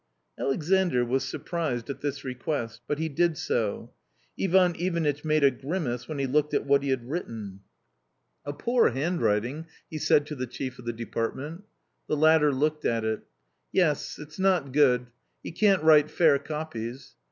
Alexandr 0.39 1.05
was 1.05 1.23
surprised 1.23 1.87
at 1.87 2.01
this 2.01 2.23
request; 2.23 2.81
but 2.87 2.97
he 2.97 3.07
did 3.07 3.37
so. 3.37 3.93
Ivan 4.43 4.75
Ivanitch 4.75 5.23
made 5.23 5.43
a 5.43 5.51
grimace 5.51 6.07
when 6.07 6.17
he 6.17 6.25
looked 6.25 6.55
at 6.55 6.65
what 6.65 6.81
he 6.81 6.89
had 6.89 7.07
written. 7.07 7.59
60 8.39 8.41
A 8.41 8.43
COMMON 8.43 8.43
STORY" 8.43 8.43
A 8.45 8.53
poor 8.57 8.89
handwriting," 8.99 9.65
he 9.91 9.99
said 9.99 10.25
to 10.25 10.33
the 10.33 10.47
chief 10.47 10.79
of 10.79 10.85
the 10.85 10.93
depart 10.93 11.35
ment 11.37 11.65
The 12.07 12.17
latter 12.17 12.51
looked 12.51 12.83
at 12.83 13.05
it." 13.05 13.21
Yes, 13.71 14.17
it's 14.17 14.39
not 14.39 14.73
good; 14.73 15.05
he 15.43 15.51
can't 15.51 15.83
write 15.83 16.09
fair 16.09 16.39
copies. 16.39 17.13